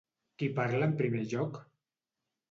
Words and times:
Qui 0.41 0.47
parla 0.59 0.87
en 0.91 0.95
primer 1.01 1.21
lloc? 1.33 1.59